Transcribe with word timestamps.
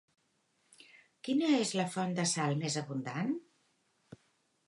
Quina 1.27 1.51
és 1.57 1.73
la 1.81 1.85
font 1.97 2.15
de 2.21 2.25
sal 2.33 2.57
més 2.63 2.77
abundant? 2.83 3.29